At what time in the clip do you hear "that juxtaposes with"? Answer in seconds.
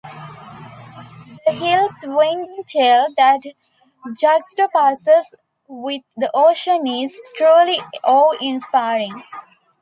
3.17-6.01